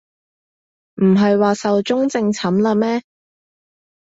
[0.95, 3.03] 唔係話壽終正寢喇咩